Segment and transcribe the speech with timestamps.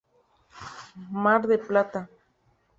[1.27, 2.05] Mar del Plata.